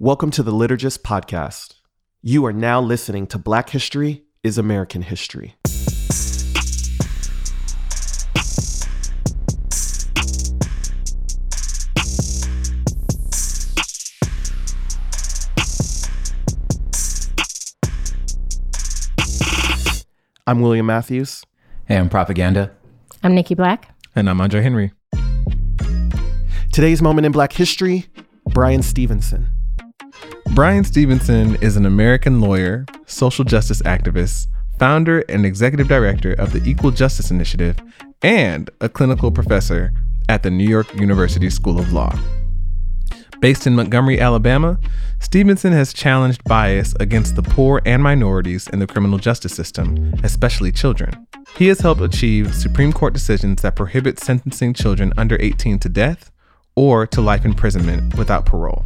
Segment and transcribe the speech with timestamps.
[0.00, 1.74] Welcome to the Liturgist Podcast.
[2.22, 5.56] You are now listening to Black History is American History.
[20.46, 21.42] I'm William Matthews.
[21.86, 22.70] Hey, I'm Propaganda.
[23.24, 23.92] I'm Nikki Black.
[24.14, 24.92] And I'm Andre Henry.
[26.70, 28.06] Today's moment in Black history
[28.46, 29.57] Bryan Stevenson.
[30.54, 34.48] Bryan Stevenson is an American lawyer, social justice activist,
[34.78, 37.76] founder and executive director of the Equal Justice Initiative,
[38.22, 39.92] and a clinical professor
[40.28, 42.12] at the New York University School of Law.
[43.40, 44.80] Based in Montgomery, Alabama,
[45.20, 50.72] Stevenson has challenged bias against the poor and minorities in the criminal justice system, especially
[50.72, 51.26] children.
[51.56, 56.32] He has helped achieve Supreme Court decisions that prohibit sentencing children under 18 to death
[56.74, 58.84] or to life imprisonment without parole.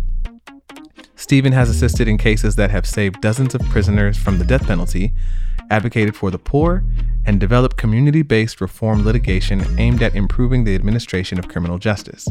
[1.23, 5.15] Stephen has assisted in cases that have saved dozens of prisoners from the death penalty,
[5.71, 6.83] advocated for the poor,
[7.25, 12.27] and developed community based reform litigation aimed at improving the administration of criminal justice.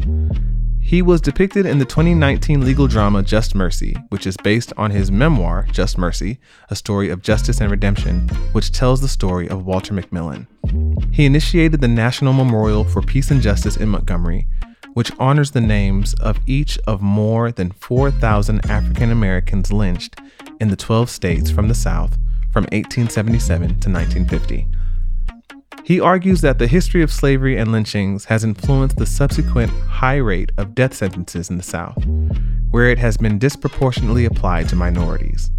[0.78, 5.10] He was depicted in the 2019 legal drama Just Mercy, which is based on his
[5.10, 9.94] memoir, Just Mercy, a story of justice and redemption, which tells the story of Walter
[9.94, 10.46] McMillian.
[11.10, 14.46] He initiated the National Memorial for Peace and Justice in Montgomery,
[14.94, 20.16] which honors the names of each of more than 4,000 African Americans lynched
[20.60, 22.18] in the 12 states from the South
[22.52, 24.68] from 1877 to 1950.
[25.84, 30.52] He argues that the history of slavery and lynchings has influenced the subsequent high rate
[30.56, 32.04] of death sentences in the South,
[32.70, 35.50] where it has been disproportionately applied to minorities.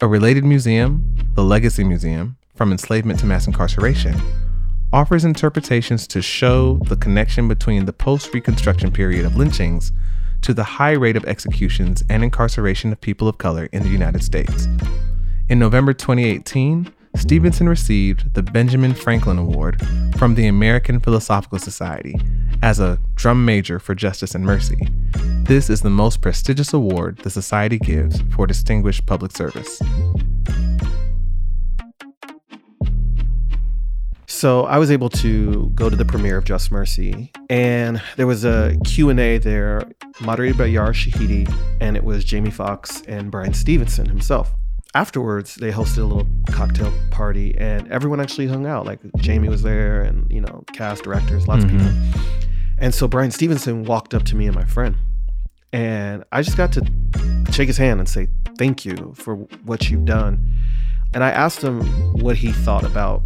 [0.00, 1.02] A related museum,
[1.34, 4.20] the Legacy Museum, From Enslavement to Mass Incarceration,
[4.96, 9.92] offers interpretations to show the connection between the post Reconstruction period of lynchings
[10.40, 14.24] to the high rate of executions and incarceration of people of color in the United
[14.24, 14.66] States.
[15.50, 19.86] In November 2018, Stevenson received the Benjamin Franklin Award
[20.16, 22.18] from the American Philosophical Society
[22.62, 24.88] as a drum major for justice and mercy.
[25.42, 29.78] This is the most prestigious award the Society gives for distinguished public service.
[34.36, 38.44] So I was able to go to the premiere of Just Mercy, and there was
[38.44, 39.80] a Q&A there
[40.20, 44.52] moderated by Yara Shahidi, and it was Jamie Foxx and Bryan Stevenson himself.
[44.94, 48.84] Afterwards, they hosted a little cocktail party, and everyone actually hung out.
[48.84, 51.74] Like Jamie was there, and you know, cast, directors, lots Mhm.
[51.74, 52.20] of people.
[52.76, 54.96] And so Bryan Stevenson walked up to me and my friend,
[55.72, 56.82] and I just got to
[57.52, 60.46] shake his hand and say thank you for what you've done.
[61.14, 61.80] And I asked him
[62.20, 63.22] what he thought about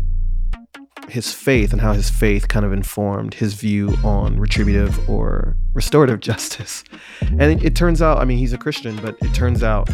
[1.12, 6.21] his faith and how his faith kind of informed his view on retributive or restorative
[6.31, 6.84] justice.
[7.21, 9.88] And it, turns out, I mean, he's a Christian, but it turns out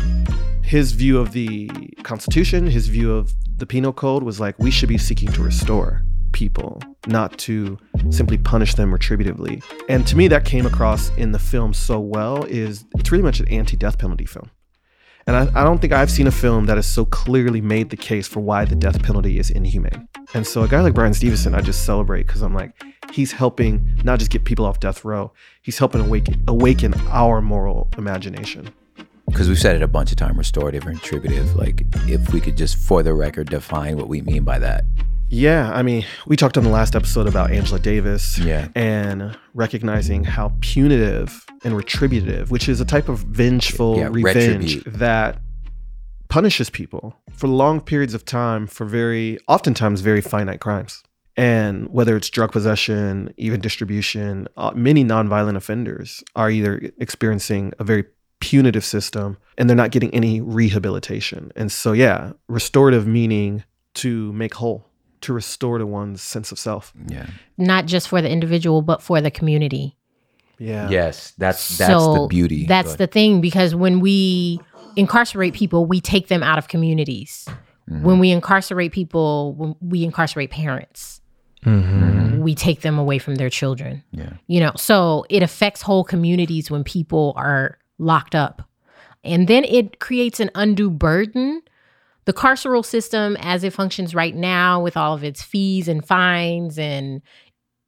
[0.63, 1.69] his view of the
[2.03, 6.03] Constitution, his view of the Penal Code was like we should be seeking to restore
[6.33, 7.79] people, not to
[8.11, 9.63] simply punish them retributively.
[9.89, 12.45] And to me, that came across in the film so well.
[12.45, 14.51] Is it's really much an anti-death penalty film.
[15.29, 17.97] And I, I don't think I've seen a film that has so clearly made the
[17.97, 20.07] case for why the death penalty is inhumane.
[20.35, 24.01] And so a guy like Bryan Stevenson, I just celebrate because I'm like, he's helping
[24.05, 25.33] not just get people off death row,
[25.63, 28.73] he's helping awaken, awaken our moral imagination.
[29.27, 31.57] Because we've said it a bunch of times restorative and retributive.
[31.57, 34.85] Like, if we could just, for the record, define what we mean by that.
[35.29, 38.69] Yeah, I mean, we talked on the last episode about Angela Davis Yeah.
[38.77, 44.99] and recognizing how punitive and retributive, which is a type of vengeful Yeah, revenge retribute.
[44.99, 45.41] that
[46.29, 51.03] punishes people for long periods of time for very, oftentimes, very finite crimes.
[51.37, 57.85] And whether it's drug possession, even distribution, uh, many nonviolent offenders are either experiencing a
[57.85, 58.05] very
[58.41, 61.51] punitive system and they're not getting any rehabilitation.
[61.57, 64.87] And so, yeah, restorative meaning to make whole,
[65.27, 66.93] to restore to one's sense of self.
[67.09, 67.27] Yeah.
[67.59, 69.97] Not just for the individual, but for the community.
[70.59, 70.89] Yeah.
[70.89, 72.67] Yes, that's that's the So beauty.
[72.67, 74.59] That's but- the thing because when we
[74.97, 77.47] incarcerate people, we take them out of communities.
[77.91, 78.03] Mhm.
[78.03, 81.21] When we incarcerate people, when we incarcerate parents,
[81.65, 82.39] Mm-hmm.
[82.43, 84.03] we take them away from their children.
[84.13, 84.35] Yeah.
[84.47, 88.63] You know, so it affects whole communities when people are locked up.
[89.25, 91.63] And then it creates an undue burden.
[92.27, 96.79] The carceral system as it functions right now with all of its fees and fines
[96.79, 97.23] and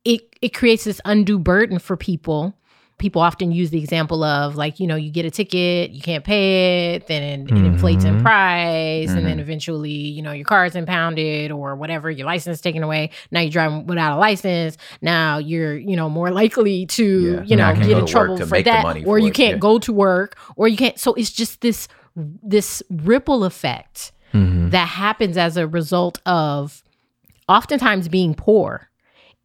[0.05, 2.55] it it creates this undue burden for people
[2.99, 6.25] people often use the example of like, you know, you get a ticket, you can't
[6.25, 8.23] pay it, then it, it inflates in Mhm.
[8.23, 12.61] price, and then eventually, you know, your car is impounded or whatever, your license is
[12.61, 13.11] taken away.
[13.31, 14.77] Now you're driving without a license.
[15.01, 17.43] Now you're, you know, more likely to, Yeah.
[17.45, 19.35] you know, get in trouble for that, or you it.
[19.35, 19.59] can't Yeah.
[19.59, 20.99] go to work, or you can't.
[20.99, 21.87] So it's just this
[22.43, 24.71] this ripple effect Mhm.
[24.71, 26.83] that happens as a result of
[27.49, 28.89] oftentimes being poor.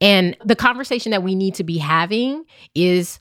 [0.02, 2.44] And the conversation that we need to be having
[2.76, 3.20] is,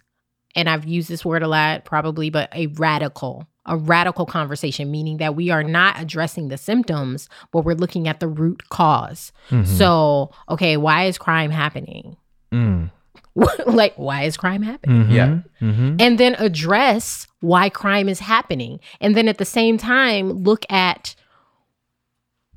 [0.57, 5.19] and I've used this word a lot probably, but a radical, a radical conversation, meaning
[5.19, 9.31] that we are not addressing the symptoms, but we're looking at the root cause.
[9.51, 9.67] Mhm.
[9.67, 12.17] So, okay, why is crime happening?
[12.53, 12.91] Mm.
[13.67, 15.05] like, why is crime happening?
[15.07, 15.13] Mhm.
[15.13, 15.39] Yeah.
[15.61, 16.01] Mhm.
[16.03, 18.81] and then address why crime is happening.
[19.01, 21.15] And then at the same time, look at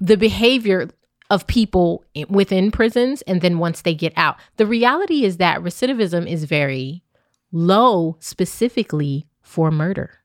[0.06, 0.90] the behavior
[1.31, 4.38] of people within prisons and then once they get out.
[4.57, 7.02] The reality is that recidivism is very
[7.52, 10.19] low, specifically for murder.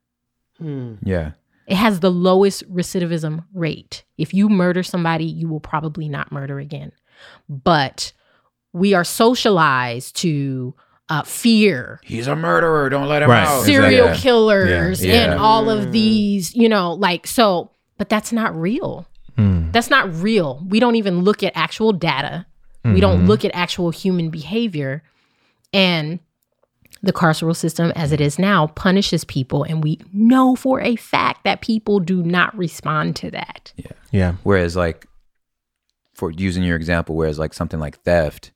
[0.58, 0.94] Hmm.
[1.02, 1.32] Yeah.
[1.66, 4.04] It has the lowest recidivism rate.
[4.18, 6.92] If you murder somebody, you will probably not murder again.
[7.48, 8.12] But
[8.72, 10.74] we are socialized to
[11.08, 12.88] uh, fear He's a murderer.
[12.88, 13.46] Don't let him Right.
[13.46, 13.64] out.
[13.64, 14.16] serial Yeah.
[14.16, 15.14] killers Yeah.
[15.32, 19.06] and all of these, you know, like so, but that's not real.
[19.40, 19.72] Mm.
[19.72, 20.64] That's not real.
[20.68, 22.46] We don't even look at actual data.
[22.84, 23.28] We don't Mhm.
[23.28, 25.02] look at actual human behavior.
[25.72, 26.18] And
[27.02, 31.44] the carceral system as it is now punishes people and we know for a fact
[31.44, 33.72] that people do not respond to that.
[33.76, 33.86] Yeah.
[34.12, 34.32] Yeah.
[34.42, 35.06] Whereas, like,
[36.14, 38.50] for using your example, whereas like something like theft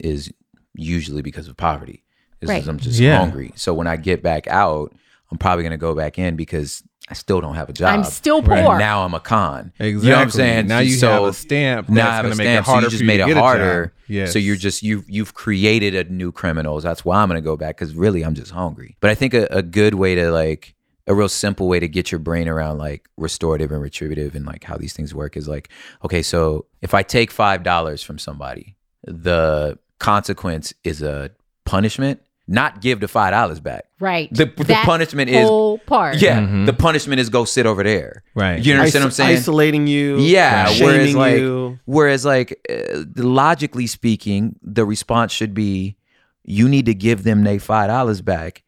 [0.00, 0.32] is
[0.74, 2.02] usually because of poverty.
[2.40, 2.62] This Right.
[2.62, 3.18] is I'm just Yeah.
[3.18, 3.52] hungry.
[3.54, 4.92] So when I get back out,
[5.34, 7.92] I'm probably gonna go back in because I still don't have a job.
[7.92, 8.54] I'm still poor.
[8.54, 9.72] And now I'm a con.
[9.80, 10.06] Exactly.
[10.06, 10.66] You know what I'm saying?
[10.68, 11.88] Now you so, have a stamp.
[11.88, 13.86] now I have a make stamp, it harder so you just made you it harder.
[13.86, 13.92] job.
[14.06, 14.32] Yes.
[14.32, 16.84] So you're just you've you've created a new criminals.
[16.84, 18.96] That's why I'm gonna go back because really I'm just hungry.
[19.00, 20.76] But I think a, a good way to like
[21.08, 24.62] a real simple way to get your brain around like restorative and retributive and like
[24.62, 25.70] how these things work is like
[26.04, 31.32] okay, so if I take five dollars from somebody, the consequence is a
[31.64, 32.20] punishment.
[32.46, 33.86] Not give the five dollars back.
[34.00, 34.28] right.
[34.30, 36.16] The, the That punishment is whole part.
[36.20, 36.40] yeah.
[36.40, 36.66] Mhm.
[36.66, 38.22] The punishment is go sit over there.
[38.34, 38.62] right.
[38.62, 39.36] You understand what I'm saying?
[39.38, 40.18] Isolating you.
[40.18, 41.78] Yeah, Shaming whereas like you.
[41.86, 45.96] whereas like uh, logically speaking, the response should be
[46.44, 48.62] you need to give them their five dollars back,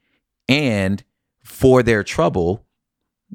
[0.49, 1.05] and
[1.44, 2.64] for their trouble,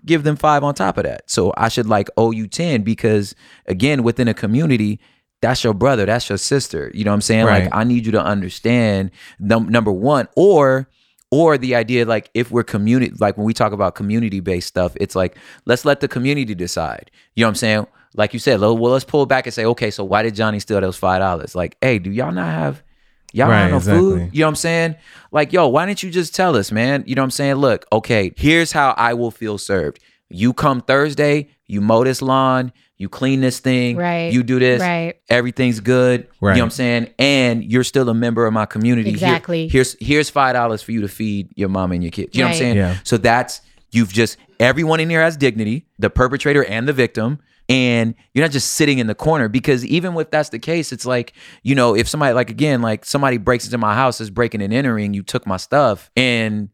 [0.06, 1.30] give them five on top of that.
[1.30, 3.36] So I should like owe you ten because
[3.68, 5.00] again, within a community.
[5.42, 6.06] That's your brother.
[6.06, 6.92] That's your sister.
[6.94, 7.46] You know what I'm saying?
[7.46, 7.64] Right.
[7.64, 10.88] Like I need you to understand num- number one, or
[11.34, 14.92] or the idea like if we're community like when we talk about community based stuff
[15.00, 18.60] it's like let's let the community decide you know what i'm saying like you said
[18.60, 21.56] well let's pull back and say okay so why did johnny steal those five dollars
[21.56, 22.84] like hey do y'all not have
[23.32, 24.02] y'all Right, have no exactly.
[24.02, 24.96] food you know what i'm saying
[25.32, 27.86] like yo why didn't you just tell us man you know what i'm saying look
[27.94, 33.10] okay here's how i will feel served you come thursday you mow this lawn you
[33.10, 35.16] clean this thing Right, you do this Right.
[35.30, 36.22] everything's good.
[36.22, 37.10] You know what I'm saying?
[37.20, 39.10] And you're still a member of my community.
[39.10, 39.68] Here- Exactly.
[39.68, 42.30] here's here's five dollars for you to feed your mom and your kids.
[42.36, 42.76] You know what I'm saying?
[42.78, 42.98] Yeah.
[43.04, 43.62] So that's
[43.92, 47.40] you've just everyone in here has dignity, the perpetrator and the victim.
[47.70, 51.06] And you're not just sitting in the corner because even if that's the case, it's
[51.06, 51.32] like,
[51.64, 54.74] you know, if somebody like again, like somebody breaks into my house is breaking and
[54.74, 56.68] entering, you took my stuff, and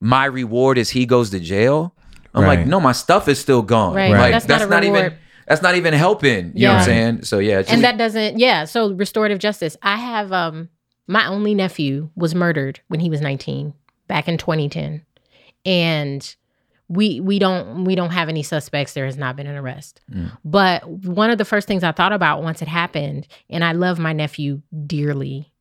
[0.00, 1.94] my reward is he goes to jail.
[2.34, 2.58] I'm Right.
[2.60, 3.94] like, no, my stuff is still gone.
[3.94, 4.10] Right.
[4.10, 5.14] Like That's not a even reward.
[5.50, 6.52] That's not even helping.
[6.54, 7.22] You know what I'm saying?
[7.24, 10.68] So yeah, it's and that doesn't yeah so restorative justice i have um
[11.06, 13.74] my only nephew was murdered when he was 19
[14.06, 15.04] back in 2010
[15.66, 16.36] and
[16.88, 20.30] we we don't we don't have any suspects there has not been an arrest Mm.
[20.44, 23.98] but one of the first things i thought about once it happened and i love
[23.98, 25.52] my nephew dearly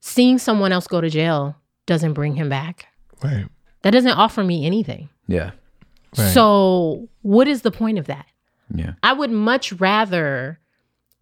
[0.00, 1.56] seeing someone else go to jail
[1.86, 2.86] doesn't bring him back
[3.22, 3.46] Right.
[3.82, 5.50] that doesn't offer me anything yeah,
[6.16, 6.32] Right.
[6.32, 8.26] so what is the point of that
[8.74, 10.60] yeah, I would much rather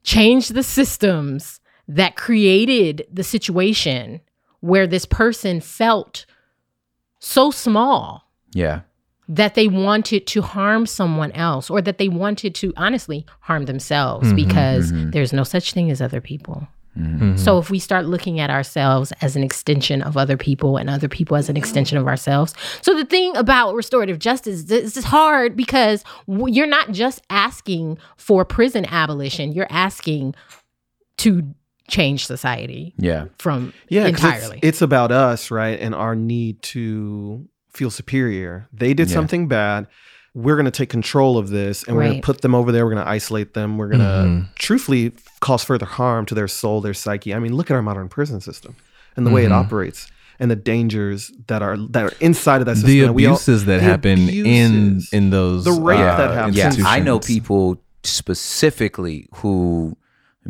[0.02, 4.20] change the systems that created the situation
[4.60, 6.24] where this person felt
[7.18, 8.80] so small yeah,
[9.28, 14.32] that they wanted to harm someone else or that they wanted to honestly harm themselves
[14.32, 15.12] Mhm, because mhm.
[15.12, 16.68] there's no such thing as other people.
[16.98, 17.18] Mhm.
[17.18, 17.38] Mhm.
[17.38, 21.08] So if we start looking at ourselves as an extension of other people and other
[21.08, 22.54] people as an extension of ourselves.
[22.82, 28.84] So the thing about restorative justice is hard because you're not just asking for prison
[28.86, 30.34] abolition, you're asking
[31.18, 31.42] to
[31.88, 34.56] change society yeah, from yeah, entirely.
[34.58, 35.78] It's, it's about us, right?
[35.78, 38.66] And our need to feel superior.
[38.72, 39.14] They did Yeah.
[39.14, 39.86] something bad.
[40.34, 42.84] We're going to take control of this and we're going to put them over there.
[42.84, 43.78] We're going to isolate them.
[43.78, 44.54] We're going to Mhm.
[44.56, 47.32] truthfully cause further harm to their soul, their psyche.
[47.32, 48.74] I mean, look at our modern prison system
[49.16, 49.64] and the way it Mhm.
[49.64, 50.08] operates.
[50.40, 52.90] and the dangers that are that are inside of that system.
[52.90, 55.12] the And we all- abuses that the happen in abuses.
[55.12, 56.56] in those The rape uh, that happens.
[56.56, 59.96] Yeah, I know people specifically who,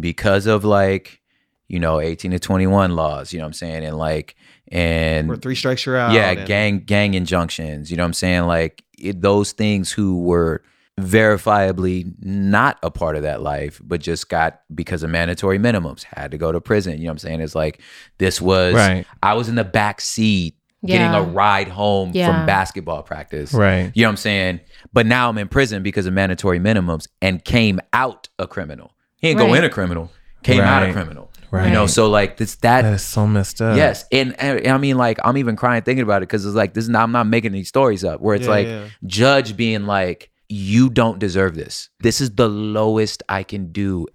[0.00, 1.20] because of like,
[1.68, 3.84] you know, 18 to 21 laws, you know what I'm saying?
[3.84, 4.36] And like,
[4.68, 6.12] and where three strikes you're out.
[6.12, 8.42] yeah, and- gang, gang injunctions, you know what I'm saying?
[8.42, 10.62] Like, it, those things who were
[11.00, 16.30] verifiably not a part of that life, but just got because of mandatory minimums, had
[16.32, 16.98] to go to prison.
[16.98, 17.40] You know what I'm saying?
[17.40, 17.80] It's like,
[18.18, 19.06] this was, Right.
[19.22, 21.18] I was in the back seat getting Yeah.
[21.18, 22.26] a ride home Yeah.
[22.36, 23.52] from basketball practice.
[23.54, 23.90] Right.
[23.94, 24.60] You know what I'm saying?
[24.92, 28.92] But now I'm in prison because of mandatory minimums and came out a criminal.
[29.16, 30.10] He didn't go in a criminal,
[30.42, 31.30] came out a criminal.
[31.54, 31.66] Right.
[31.68, 33.76] You know, so like this that, That is so messed up.
[33.76, 34.04] yes.
[34.10, 36.84] And, and I mean like I'm even crying thinking about it because it's like this
[36.84, 38.86] is not I'm not making these stories up where it's Yeah, like yeah.
[39.06, 41.88] judge being like, you don't deserve this.
[42.00, 44.06] This is the lowest I can do.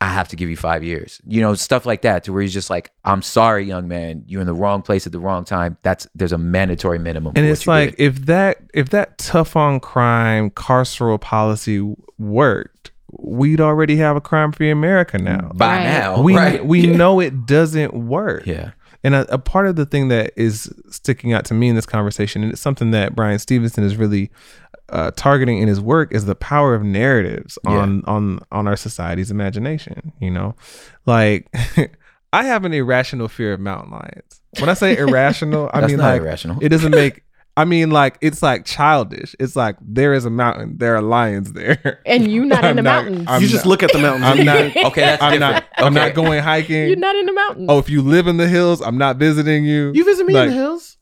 [0.00, 1.22] I have to give you five years.
[1.26, 4.42] You know, stuff like that to where he's just like, I'm sorry, young man, you're
[4.42, 5.78] in the wrong place at the wrong time.
[5.82, 7.32] That's there's a mandatory minimum.
[7.34, 8.00] and it's like did.
[8.00, 14.52] if that if that tough on crime carceral policy worked we'd already have a crime
[14.52, 15.84] free america now by Right.
[15.84, 16.64] now, we right?
[16.66, 16.96] we Yeah.
[16.96, 18.70] know it doesn't work Yeah.
[19.04, 21.86] and a, a part of the thing that is sticking out to me in this
[21.86, 24.30] conversation and it's something that bryan stevenson is really
[24.88, 27.72] uh, targeting in his work is the power of narratives Yeah.
[27.78, 30.54] on on on our society's imagination you know
[31.06, 31.48] like
[32.32, 35.98] i have an irrational fear of mountain lions when i say irrational i That's mean
[35.98, 36.58] not like irrational.
[36.60, 37.22] it doesn't make
[37.58, 39.34] I mean, like it's like childish.
[39.40, 42.00] It's like there is a mountain, there are lions there.
[42.04, 43.24] And you not in I'm the not- mountains.
[43.28, 44.24] I'm you just not- look at the mountains.
[44.24, 44.76] I'm not.
[44.86, 45.64] Okay, that's I'm different.
[45.78, 45.86] not.
[45.86, 46.88] I'm not going hiking.
[46.88, 47.66] You're not in the mountains.
[47.70, 49.92] oh, if you live in the hills, I'm not visiting you.
[49.94, 50.96] You visit me Like, in the hills.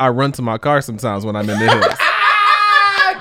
[0.00, 1.98] I run to my car sometimes when I'm in the hills.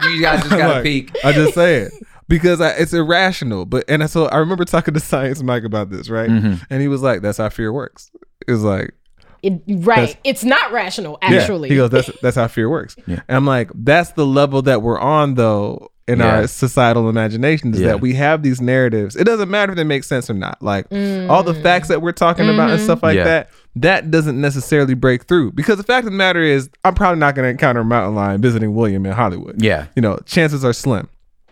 [0.16, 1.16] you guys just gotta Like, peek.
[1.24, 1.94] I just say it
[2.28, 3.66] because I, it's irrational.
[3.66, 6.30] But and so I remember talking to Science Mike about this, right?
[6.30, 6.66] Mhm.
[6.70, 8.10] And he was like, "That's how fear works."
[8.48, 8.94] It was like,
[9.44, 9.96] It- right.
[10.08, 11.36] That's- It's not rational, Yeah.
[11.40, 11.70] actually.
[11.70, 12.96] He goes, that's that's how fear works.
[13.08, 13.22] Yeah.
[13.28, 16.36] And I'm like, that's the level that we're on though in Yeah.
[16.36, 17.88] our societal imagination is Yeah.
[17.88, 19.16] that we have these narratives.
[19.16, 20.62] It doesn't matter if they make sense or not.
[20.62, 21.62] Like all the Mm.
[21.64, 23.24] facts that we're talking about and stuff like Yeah.
[23.24, 25.54] that, that doesn't necessarily break through.
[25.54, 28.16] Because the fact of the matter is, I'm probably not going to encounter a mountain
[28.16, 29.62] lion visiting William in Hollywood.
[29.62, 31.08] Yeah, You know, chances are slim.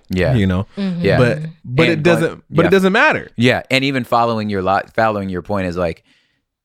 [0.09, 1.17] yeah, You know, yeah.
[1.17, 2.43] but but And- it doesn't.
[2.49, 2.67] But, yeah.
[2.67, 3.29] it doesn't matter.
[3.37, 6.03] Yeah, and even following your lot, following your point is like,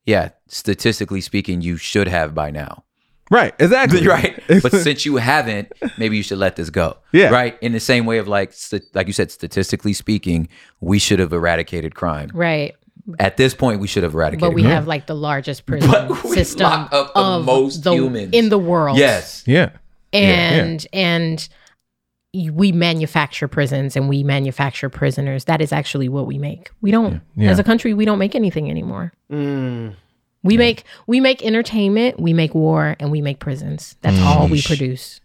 [0.05, 2.83] yeah, statistically speaking, you should have by now,
[3.31, 3.55] Right.
[3.57, 4.05] Exactly.
[4.17, 4.39] right?
[4.61, 6.97] But since you haven't, maybe you should let this go.
[7.11, 7.29] Yeah.
[7.29, 7.57] right.
[7.61, 10.47] In the same way of like, st- like you said, statistically speaking,
[10.79, 12.29] we should have eradicated crime.
[12.33, 12.75] right.
[13.19, 14.41] At this point, we should have eradicated.
[14.49, 14.73] But we crime.
[14.73, 18.29] have like the largest prison But we system lock up the of most the, humans.
[18.33, 18.97] in the world.
[18.97, 19.69] yes, yeah.
[20.11, 21.47] and and
[22.33, 25.45] we manufacture prisons and we manufacture prisoners.
[25.45, 26.71] That is actually what we make.
[26.81, 27.51] We don't, Yeah.
[27.51, 29.13] as a country, we don't make anything anymore.
[29.31, 29.93] Mm.
[30.45, 33.95] We make we make entertainment, we make war, and we make prisons.
[34.01, 35.19] That's all we produce.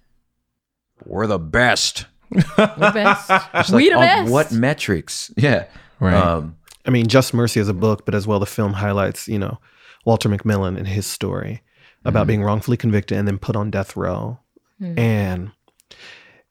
[1.07, 2.07] we're the best.
[2.31, 2.41] We're
[2.77, 3.31] the best.
[3.55, 4.33] It's we like, the best.
[4.33, 5.33] What metrics?
[5.37, 5.67] Yeah,
[6.01, 6.15] Right.
[6.15, 9.39] Um, I mean, Just Mercy as a book, but as well, the film highlights, you
[9.39, 9.59] know,
[10.07, 11.63] Walter McMillian and his story
[12.07, 14.39] about being wrongfully convicted and then put on death row.
[14.81, 14.99] Mm.
[14.99, 15.51] And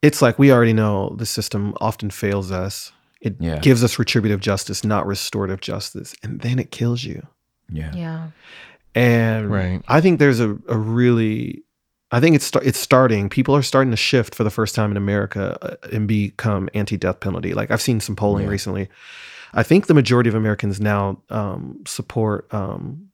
[0.02, 2.92] it's like we already know the system often fails us.
[3.20, 3.58] It Yeah.
[3.58, 6.14] gives us retributive justice, not restorative justice.
[6.22, 7.26] And then it kills you.
[7.72, 8.28] Yeah, Yeah.
[8.94, 9.82] And Right.
[9.88, 11.62] I think there's a, a really,
[12.10, 13.28] I think it's it's starting.
[13.28, 17.20] People are starting to shift for the first time in America uh, and become anti-death
[17.20, 17.54] penalty.
[17.54, 18.50] Like I've seen some polling Yeah.
[18.50, 18.88] recently.
[19.54, 22.52] I think the majority of Americans now um, support.
[22.52, 23.09] Um,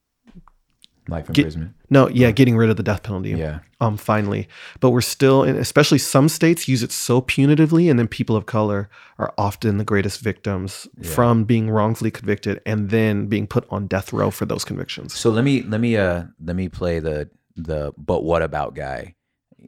[1.08, 1.72] life Get- imprisonment.
[1.90, 3.30] no, yeah, getting rid of the death penalty.
[3.30, 4.48] Yeah, Um, finally,
[4.80, 8.46] but we're still, and especially some states use it so punitively, and then people of
[8.46, 11.10] color are often the greatest victims Yeah.
[11.10, 15.14] from being wrongfully convicted and then being put on death row for those convictions.
[15.14, 19.14] So let me let me uh let me play the the but what about guy,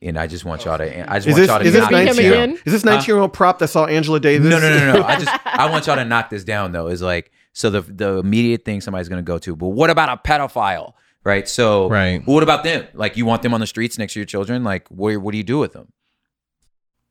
[0.03, 1.81] and I just want y'all to I just Is want this y'all to is this
[1.83, 2.43] knock him this nineteen down.
[2.51, 2.59] again?
[2.67, 4.49] is this nineteen year old prop that saw Angela Davis?
[4.51, 5.07] No, no, no, no, no.
[5.07, 6.89] I just I want y'all to knock this down though.
[6.89, 9.57] Is like so the the immediate thing somebody's gonna go to.
[9.57, 10.93] But what about a pedophile?
[11.29, 11.47] Right.
[11.47, 12.27] So Right.
[12.27, 12.87] What about them?
[12.95, 14.65] Like you want them on the streets next to your children?
[14.65, 15.93] Like what what do you do with them?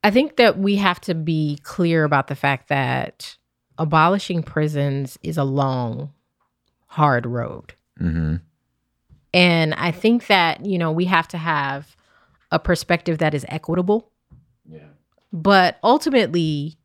[0.03, 3.38] I think that we have to be clear about the fact that
[3.77, 6.13] abolishing prisons is a long,
[6.88, 7.74] hard road.
[8.00, 8.38] Mm-hmm.
[9.33, 11.95] And I think that, you know, we have to have
[12.51, 14.09] a perspective that is equitable.
[14.67, 14.79] Yeah.
[15.33, 16.77] But ultimately,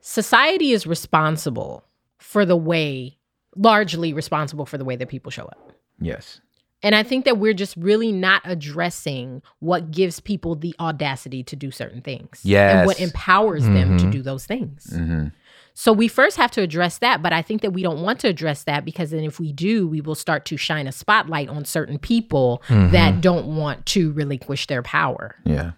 [0.00, 1.84] society is responsible
[2.18, 3.18] for the way,
[3.54, 5.72] largely responsible for the way that people show up.
[6.00, 6.40] Yes.
[6.82, 11.56] And I think that we're just really not addressing what gives people the audacity to
[11.56, 12.40] do certain things.
[12.44, 13.08] And what Yes.
[13.08, 14.12] empowers them to Mhm.
[14.12, 14.86] do those things.
[14.94, 15.28] Mm-hmm.
[15.74, 18.28] So we first have to address that, but I think that we don't want to
[18.28, 21.64] address that because then if we do, we will start to shine a spotlight on
[21.64, 25.36] certain people that don't want to relinquish their power.
[25.44, 25.72] Yeah.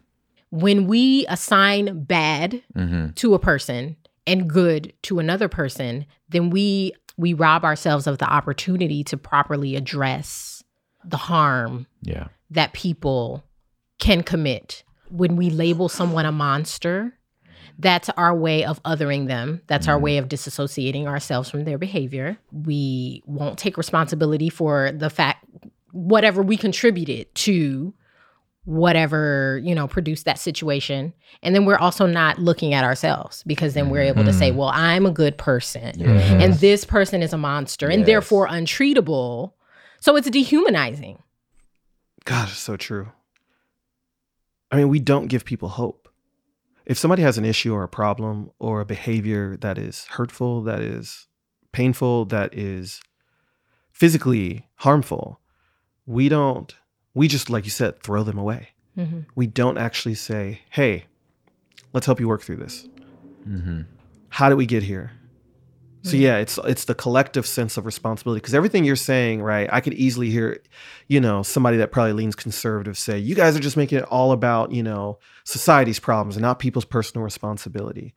[0.51, 3.11] When we assign bad Mm-hmm.
[3.17, 8.25] to a person and good to another person, then we we rob ourselves of the
[8.31, 10.60] opportunity to properly address
[11.05, 12.29] the harm Yeah.
[12.51, 13.45] that people
[13.99, 14.83] can commit.
[15.11, 17.15] When we label someone a monster,
[17.79, 19.63] that's our way of othering them.
[19.67, 20.03] That's our mm.
[20.03, 22.37] way of disassociating ourselves from their behavior.
[22.53, 25.45] We won't take responsibility for the fact
[25.93, 27.95] whatever we contributed to
[28.65, 31.15] whatever, you know, produced that situation.
[31.43, 34.57] And then we're also not looking at ourselves because then we're able to say, mm.
[34.57, 39.53] well, I'm a good person and this person is a monster and therefore untreatable.
[40.01, 41.23] So it's dehumanizing.
[42.25, 43.09] God, it's so true.
[44.71, 46.09] I mean, we don't give people hope.
[46.87, 50.81] If somebody has an issue or a problem or a behavior that is hurtful, that
[50.81, 51.29] is
[51.73, 53.01] painful, that is
[53.93, 55.41] physically harmful,
[56.07, 56.75] we don't,
[57.15, 58.71] we just, like you said, throw them away.
[58.97, 59.27] Mhm.
[59.35, 61.05] We don't actually say, hey,
[61.93, 62.89] let's help you work through this.
[63.47, 63.83] Mm-hmm.
[64.31, 65.13] How did we get here?
[66.03, 69.69] So yeah, it's it's the collective sense of responsibility because everything you're saying, right?
[69.71, 70.59] I could easily hear,
[71.09, 74.33] you know, somebody that probably leans conservative say, "You guys are just making it all
[74.33, 78.15] about, you know, society's problems and not people's personal responsibility."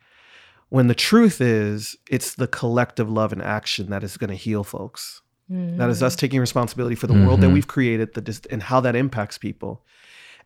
[0.70, 4.64] When the truth is, it's the collective love and action that is going to heal
[4.64, 5.22] folks.
[5.50, 7.54] That is us taking responsibility for the world that Mhm.
[7.54, 9.86] we've created, the dis- and how that impacts people,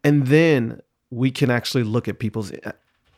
[0.03, 2.71] and then we can actually look at people's uh,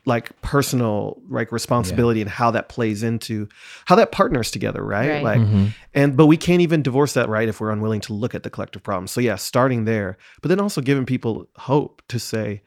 [0.06, 3.48] like personal like responsibility and how that plays into
[3.86, 5.10] how that partners together, right?
[5.10, 5.24] Right.
[5.24, 5.74] Like, Mhm.
[5.94, 7.48] and but we can't even divorce that, right?
[7.48, 9.08] If we're unwilling to look at the collective problem.
[9.08, 12.62] So yeah, starting there, but then also giving people hope to say,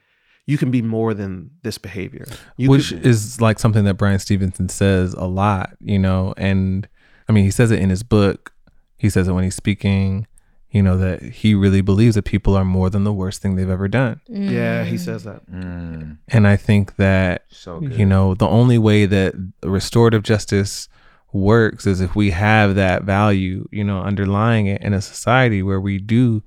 [0.47, 2.27] you can be more than this behavior.
[2.57, 6.89] You which could- is like something that Bryan Stevenson says a lot, you know, and
[7.29, 8.53] I mean, he says it in his book.
[8.99, 10.27] He says it when he's speaking,
[10.73, 13.69] you know, that he really believes that people are more than the worst thing they've
[13.69, 14.21] ever done.
[14.27, 15.49] yeah, he says that.
[15.51, 16.17] Mm.
[16.29, 20.89] And I think that, So you know, the only way that restorative justice
[21.33, 25.81] works is if we have that value, you know, underlying it in a society where
[25.81, 26.43] we do,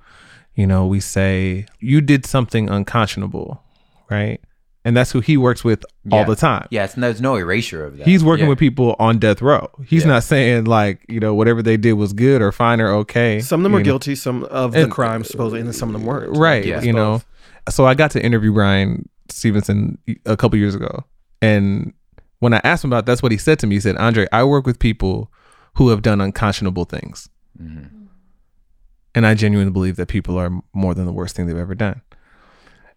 [0.55, 3.63] you know, we say, you did something unconscionable,
[4.09, 4.41] right?
[4.85, 6.67] And that's who he works with all the time.
[6.69, 8.05] Yes, and there's no erasure of that.
[8.07, 8.49] He's working Yeah.
[8.49, 9.67] with people on death row.
[9.87, 10.09] He's Yeah.
[10.09, 13.39] not saying like, you know, whatever they did was good or fine or okay.
[13.39, 13.83] Some of them are know.
[13.83, 16.37] guilty, some of the And- crimes supposedly, and then some of them weren't.
[16.37, 16.63] Right.
[16.63, 16.81] Yeah.
[16.83, 17.23] You know.
[17.67, 21.03] So I got to interview Bryan Stevenson a couple years ago.
[21.41, 21.93] And
[22.39, 23.75] when I asked him about it, that's what he said to me.
[23.77, 25.31] He said, Andre, I work with people
[25.77, 27.27] who have done unconscionable things.
[27.59, 27.87] Mhm.
[29.15, 32.01] And I genuinely believe that people are more than the worst thing they've ever done.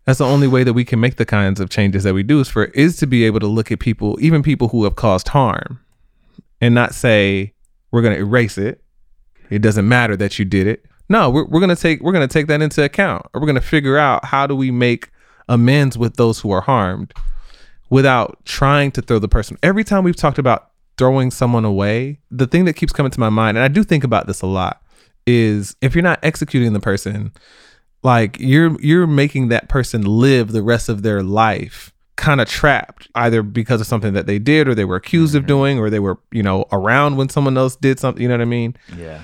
[0.09, 2.41] That's the only way that we can make the kinds of changes that we do
[2.41, 5.29] is for is to be able to look at people, even people who have caused
[5.29, 5.81] harm,
[6.63, 7.53] and not say
[7.91, 8.83] we're going to erase it.
[9.51, 10.87] It doesn't matter that you did it.
[11.11, 13.47] No, we're, we're going to take we're going to take that into account, or we're
[13.47, 15.11] going to figure out how do we make
[15.47, 17.13] amends with those who are harmed,
[17.91, 19.59] without trying to throw the person.
[19.63, 23.29] Every time we've talked about throwing someone away, the thing that keeps coming to my
[23.29, 24.81] mind, and I do think about this a lot,
[25.27, 27.31] is if you're not executing the person,
[28.03, 33.09] like you're you're making that person live the rest of their life kind of trapped
[33.15, 35.49] either because of something that they did or they were accused of mm-hmm.
[35.49, 38.41] doing or they were you know around when someone else did something you know what
[38.41, 39.21] i mean Yeah.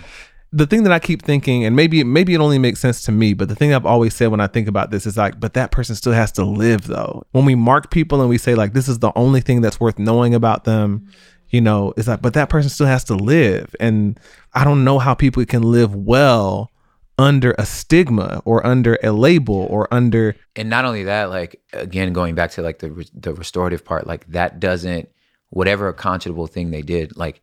[0.52, 3.34] the thing that I keep thinking, and maybe maybe it only makes sense to me,
[3.34, 5.72] but the thing I've always said when I think about this is like, but that
[5.72, 7.24] person still has to live though.
[7.32, 9.98] When we mark people and we say like this is the only thing that's worth
[9.98, 11.10] knowing about them, mm-hmm.
[11.50, 13.74] you know, it's like, but that person still has to live.
[13.80, 14.20] And
[14.52, 16.70] I don't know how people can live well
[17.18, 22.12] under a stigma or under a label or under and not only that like again
[22.12, 25.08] going back to like the re- the restorative part like that doesn't
[25.50, 27.40] whatever a conscionable thing they did like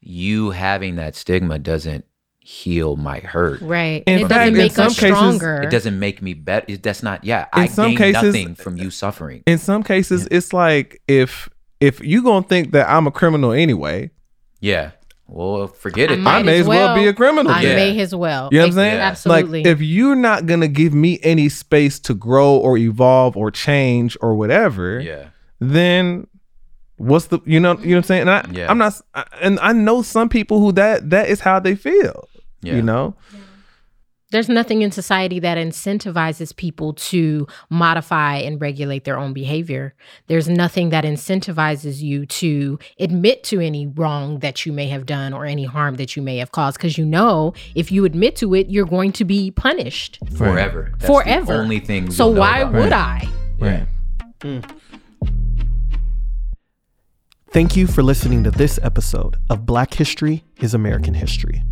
[0.00, 2.04] you having that stigma doesn't
[2.42, 3.60] heal my hurt.
[3.60, 4.02] Right.
[4.06, 5.60] And it doesn't in make some us cases, stronger.
[5.62, 8.90] it doesn't make me better that's not yeah i some gain cases- nothing from you
[8.90, 9.42] suffering.
[9.46, 11.48] in some cases it's like if
[11.80, 14.10] if you gonna think that I'm a criminal anyway,
[14.60, 14.92] yeah
[15.32, 16.96] well forget it might I may as as well, well.
[17.02, 17.52] be a criminal.
[17.52, 17.76] I Yeah.
[17.76, 18.48] may as well.
[18.52, 19.00] You know what I'm Ex- saying?
[19.00, 19.58] Absolutely.
[19.64, 24.16] Like if you're not gonna give me any space to grow or evolve or change
[24.20, 25.26] or whatever, yeah
[25.60, 26.26] then
[26.96, 28.20] what's the you know you know what I'm saying?
[28.22, 28.70] And I, Yeah.
[28.70, 32.28] I'm not I- and I know some people who that that is how they feel.
[32.62, 33.14] yeah You know?
[34.30, 39.92] There's nothing in society that incentivizes people to modify and regulate their own behavior.
[40.28, 45.32] There's nothing that incentivizes you to admit to any wrong that you may have done
[45.32, 48.54] or any harm that you may have caused because you know if you admit to
[48.54, 51.54] it, you're going to be punished forever That's forever.
[51.54, 52.72] the only thing So know why about.
[52.74, 53.26] would Right.
[53.60, 53.86] I?
[54.42, 54.60] yeah
[57.52, 61.64] Thank you for listening to this episode of Black History is American History.